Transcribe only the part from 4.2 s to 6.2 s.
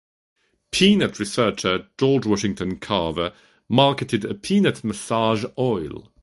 a peanut massage oil.